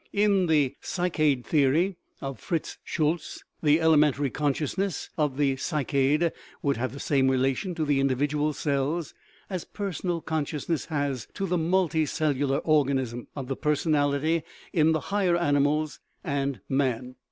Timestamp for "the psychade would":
5.37-6.77